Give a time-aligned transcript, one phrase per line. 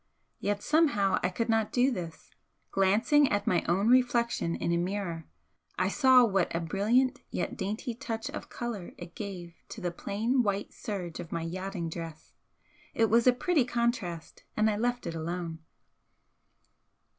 [0.39, 2.31] Yet somehow I could not do this.
[2.71, 5.27] Glancing at my own reflection in a mirror,
[5.77, 10.41] I saw what a brilliant yet dainty touch of colour it gave to the plain
[10.41, 12.33] white serge of my yachting dress,
[12.95, 15.59] it was a pretty contrast, and I left it alone.